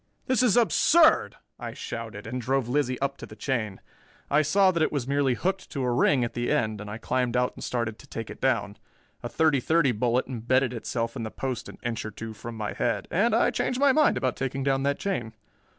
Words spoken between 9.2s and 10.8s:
A thirty thirty bullet embedded